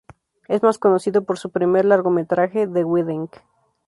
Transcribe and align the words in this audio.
Es 0.47 0.63
más 0.63 0.79
conocido 0.79 1.25
por 1.25 1.37
su 1.37 1.51
primer 1.51 1.85
largometraje, 1.85 2.65
The 2.67 2.83
Wedding. 2.83 3.29